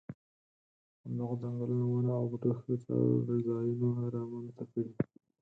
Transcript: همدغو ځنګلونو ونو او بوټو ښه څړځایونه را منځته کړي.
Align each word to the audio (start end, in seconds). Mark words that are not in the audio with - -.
همدغو 1.03 1.35
ځنګلونو 1.41 1.83
ونو 1.89 2.11
او 2.19 2.25
بوټو 2.31 2.51
ښه 2.59 2.73
څړځایونه 2.83 4.03
را 4.13 4.21
منځته 4.31 4.63
کړي. 4.71 4.91